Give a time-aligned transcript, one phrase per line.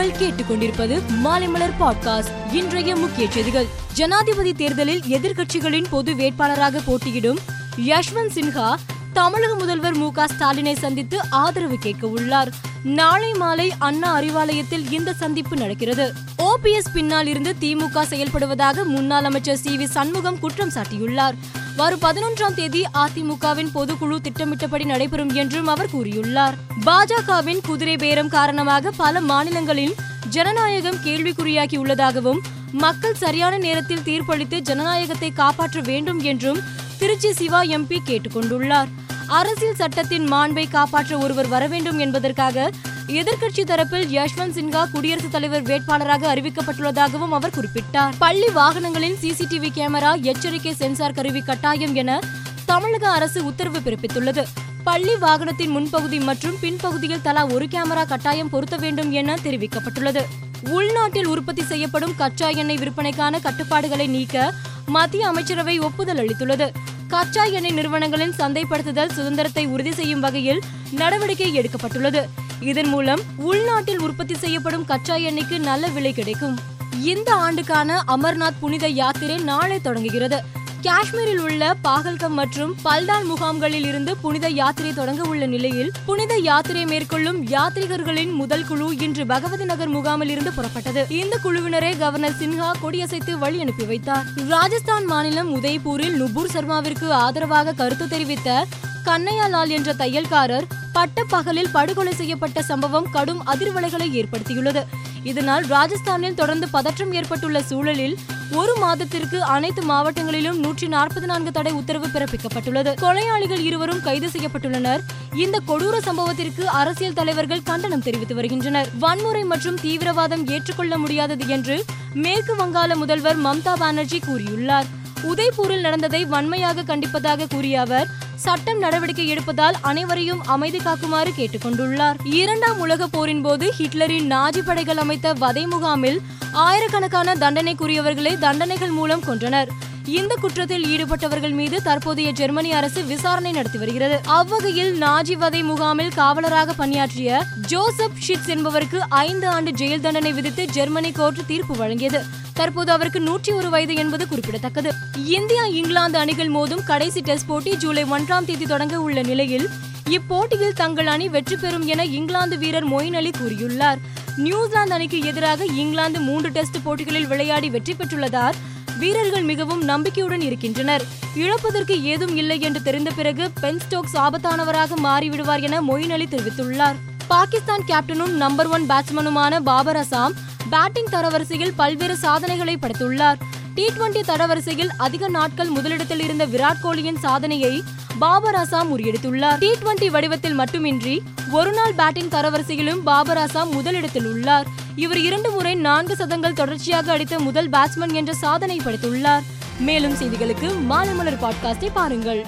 [0.00, 2.54] நீங்கள் கேட்டுக்கொண்டிருப்பது மாலைமலர் பாட்காஸ்ட்.
[2.54, 3.66] இன்றைய முக்கிய செய்திகள்.
[3.92, 7.38] ஜனாதிபதி தேர்தலில் எதிர்க்கட்சிகளின் பொது வேட்பாளராக போட்டியிடும்
[7.76, 8.74] யஷ்வந்த் சின்ஹா
[9.12, 12.52] தமிழக முதல்வர் மு ஸ்டாலினை சந்தித்து ஆதரவு கேட்க உள்ளார்.
[12.84, 16.12] நாளை மாலை அண்ணா அறிவாலயத்தில் இந்த சந்திப்பு நடக்கிறது.
[16.38, 21.34] ஓபிஎஸ் பின்னால் இருந்து திமுக செயல்படுவதாக முன்னாள் அமைச்சர் சி வி சண்முகம் குற்றம் சாட்டியுள்ளார்.
[21.76, 26.52] வரும் பதினொன்றாம் தேதி அதிமுகவின் பொதுக்குழு திட்டமிட்டபடி நடைபெறும் என்றும் அவர் கூறியுள்ளார்.
[26.86, 29.94] பாஜகவின் குதிரை பேரம் காரணமாக பல மாநிலங்களில்
[30.28, 32.40] ஜனநாயகம் கேள்விக்குறியாகி உள்ளதாகவும்
[32.72, 36.60] மக்கள் சரியான நேரத்தில் தீர்ப்பளித்து ஜனநாயகத்தை காப்பாற்ற வேண்டும் என்றும்
[36.98, 38.88] திருச்சி சிவா எம்பி கேட்டுக்கொண்டுள்ளார்.
[39.26, 42.70] அரசியல் சட்டத்தின் மாண்பை காப்பாற்ற ஒருவர் வர வேண்டும் என்பதற்காக
[43.18, 48.12] எதிர்க்கட்சி தரப்பில் யஷ்வந்த் சின்ஹா குடியரசுத் தலைவர் வேட்பாளராக அறிவிக்கப்பட்டுள்ளதாகவும் அவர் குறிப்பிட்டார்.
[48.18, 52.20] பள்ளி வாகனங்களில் சிசிடிவி கேமரா எச்சரிக்கை சென்சார் கருவி கட்டாயம் என
[52.66, 54.44] தமிழக அரசு உத்தரவு பிறப்பித்துள்ளது.
[54.84, 60.22] பள்ளி வாகனத்தின் முன்பகுதி மற்றும் பின்பகுதியில் தலா ஒரு கேமரா கட்டாயம் பொருத்த வேண்டும் என தெரிவிக்கப்பட்டுள்ளது.
[60.70, 64.54] உள்நாட்டில் உற்பத்தி செய்யப்படும் கச்சா எண்ணெய் விற்பனைக்கான கட்டுப்பாடுகளை நீக்க
[64.86, 66.68] மத்திய அமைச்சரவை ஒப்புதல் அளித்துள்ளது.
[67.08, 72.24] கச்சா எண்ணெய் நிறுவனங்களின் சந்தைப்படுத்துதல் சுதந்திரத்தை உறுதி செய்யும் வகையில் நடவடிக்கை எடுக்கப்பட்டுள்ளது.
[72.60, 76.58] இதன் மூலம் உள்நாட்டில் உற்பத்தி செய்யப்படும் கச்சா எண்ணெய்க்கு நல்ல விலை கிடைக்கும்.
[77.02, 80.42] இந்த ஆண்டுக்கான அமர்நாத் புனித யாத்திரை நாளை தொடங்குகிறது.
[80.82, 87.46] காஷ்மீரில் உள்ள பாகல்கம் மற்றும் பல்தான் முகாம்களில் இருந்து புனித யாத்திரை தொடங்க உள்ள நிலையில் புனித யாத்திரை மேற்கொள்ளும்
[87.46, 91.10] யாத்ரீகர்களின் முதல் குழு இன்று பகவதி நகர் முகாமில் இருந்து புறப்பட்டது.
[91.10, 94.24] இந்த குழுவினரை கவர்னர் சின்ஹா கொடியசைத்து வழி அனுப்பி வைத்தார்.
[94.48, 98.66] ராஜஸ்தான் மாநிலம் உதய்பூரில் நுபுர் சர்மாவிற்கு ஆதரவாக கருத்து தெரிவித்த
[99.04, 104.82] கண்ணையா லால் என்ற தையல்காரர் பட்டப்பகலில் படுகொலை செய்யப்பட்ட சம்பவம் கடும் அதிர்வலைகளை ஏற்படுத்தியுள்ளது.
[105.22, 108.18] இதனால் ராஜஸ்தானில் தொடர்ந்து பதற்றம் ஏற்பட்டுள்ள சூழலில்
[108.52, 112.94] ஒரு மாதத்திற்கு அனைத்து மாவட்டங்களிலும் நூற்றி நாற்பத்தி நான்கு தடை உத்தரவு பிறப்பிக்கப்பட்டுள்ளது.
[113.00, 115.02] கொலையாளிகள் இருவரும் கைது செய்யப்பட்டுள்ளனர்.
[115.34, 118.88] இந்த கொடூர சம்பவத்திற்கு அரசியல் தலைவர்கள் கண்டனம் தெரிவித்து வருகின்றனர்.
[118.98, 124.88] வன்முறை மற்றும் தீவிரவாதம் ஏற்றுக்கொள்ள முடியாதது என்று மேற்கு வங்காள முதல்வர் மம்தா பானர்ஜி கூறியுள்ளார்.
[125.22, 132.14] உதய்பூரில் நடந்ததை வன்மையாக கண்டிப்பதாக கூறிய அவர் சட்டம் நடவடிக்கை எடுப்பதால் அனைவரையும் அமைதி காக்குமாறு கேட்டுக்கொண்டுள்ளார்.
[132.24, 136.20] இரண்டாம் உலக போரின் போது ஹிட்லரின் நாஜி படைகள் அமைத்த வதை முகாமில்
[136.52, 139.68] ஆயிரக்கணக்கான தண்டனைக்குரியவர்களை தண்டனைகள் மூலம் கொன்றனர்.
[140.06, 144.20] இந்த குற்றத்தில் ஈடுபட்டவர்கள் மீது தற்போதைய ஜெர்மனி அரசு விசாரணை நடத்தி வருகிறது.
[144.24, 151.12] அவ்வகையில் நாஜி வதை முகாமில் காவலராக பணியாற்றிய ஜோசப் ஷிட்ஸ் என்பவருக்கு ஐந்து ஆண்டு ஜெயில் தண்டனை விதித்து ஜெர்மனி
[151.12, 152.24] கோர்ட் தீர்ப்பு வழங்கியது.
[152.52, 154.92] தற்போது அவருக்கு நூற்றி ஒரு வயது என்பது குறிப்பிடத்தக்கது.
[155.26, 159.68] இந்தியா இங்கிலாந்து அணிகள் மோதும் கடைசி டெஸ்ட் போட்டி ஜூலை ஒன்றாம் தேதி தொடங்க உள்ள நிலையில்
[160.10, 163.96] இப்போட்டியில் தங்கள் அணி வெற்றி பெறும் என இங்கிலாந்து வீரர் மொயின் அலி கூறியுள்ளார்.
[164.36, 168.54] நியூசிலாந்து அணிக்கு எதிராக இங்கிலாந்து மூன்று டெஸ்ட் போட்டிகளில் விளையாடி வெற்றி பெற்றுள்ளதால்
[169.00, 171.04] வீரர்கள் மிகவும் நம்பிக்கையுடன் இருக்கின்றனர்.
[171.34, 176.98] இழப்பதற்கு ஏதும் இல்லை என்று தெரிந்த பிறகு பென் ஸ்டோக்ஸ் ஆபத்தானவராக மாறிவிடுவார் என மொயின் அலி தெரிவித்துள்ளார்.
[177.28, 180.36] பாகிஸ்தான் கேப்டனும் நம்பர் ஒன் பேட்ஸ்மேனுமான பாபர் அசாம்
[180.70, 183.40] பேட்டிங் தரவரிசையில் பல்வேறு சாதனைகளை படைத்துள்ளார்.
[183.80, 187.82] டி டுவெண்டி தரவரிசையில் அதிக நாட்கள் முதலிடத்தில் இருந்த விராட் கோலியின் சாதனையை
[188.18, 189.58] பாபர் அசாம் முறியடித்துள்ளார்.
[189.58, 194.66] டி டுவெண்டி வடிவத்தில் மட்டுமின்றி ஒருநாள் பேட்டிங் தரவரிசையிலும் பாபர் அசாம் முதலிடத்தில் உள்ளார்.
[194.96, 199.40] இவர் இரண்டு முறை நான்கு சதங்கள் தொடர்ச்சியாக அடித்த முதல் பேட்ஸ்மேன் என்ற சாதனை படைத்துள்ளார்.
[199.78, 202.46] மேலும் செய்திகளுக்கு மாலை மலர் பாட்காஸ்டை பாருங்கள்.